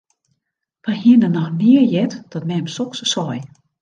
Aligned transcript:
Wy 0.83 0.93
hiene 1.03 1.27
noch 1.35 1.51
nea 1.59 1.83
heard 1.91 2.13
dat 2.31 2.47
mem 2.49 2.67
soks 2.75 2.99
sei. 3.13 3.35